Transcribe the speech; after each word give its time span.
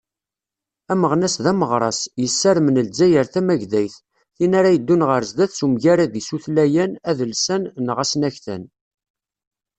Ameɣnas 0.91 1.35
d 1.43 1.45
ameɣras, 1.51 1.99
yessarmen 2.21 2.79
Lezzayer 2.87 3.27
tamagdayt, 3.33 3.95
tin 4.35 4.53
ara 4.59 4.73
yeddun 4.75 5.05
ɣer 5.09 5.21
sdat 5.29 5.51
s 5.55 5.59
umgarad-is 5.65 6.29
utlayan 6.35 6.91
adelsan 7.09 7.63
neɣ 7.85 7.97
asnaktan. 8.03 8.63